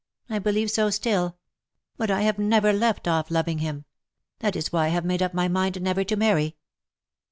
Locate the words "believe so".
0.39-0.89